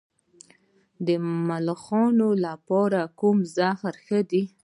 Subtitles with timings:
[1.05, 1.07] د
[1.47, 4.43] ملخانو لپاره کوم زهر ښه دي؟